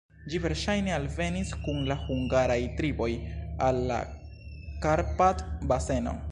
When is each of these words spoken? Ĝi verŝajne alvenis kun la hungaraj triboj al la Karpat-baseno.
Ĝi 0.33 0.37
verŝajne 0.43 0.93
alvenis 0.95 1.51
kun 1.65 1.83
la 1.91 1.97
hungaraj 2.07 2.57
triboj 2.81 3.11
al 3.69 3.85
la 3.93 4.01
Karpat-baseno. 4.87 6.21